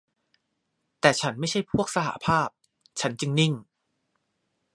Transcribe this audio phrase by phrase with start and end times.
[1.01, 2.47] แต่ฉันไม่ใช่พวกสหภาพ
[3.01, 3.53] ฉันจึงนิ่ง